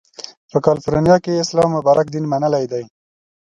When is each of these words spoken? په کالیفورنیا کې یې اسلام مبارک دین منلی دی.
په 0.51 0.57
کالیفورنیا 0.65 1.17
کې 1.23 1.31
یې 1.33 1.43
اسلام 1.43 1.69
مبارک 1.77 2.07
دین 2.11 2.25
منلی 2.31 2.65
دی. 2.71 2.83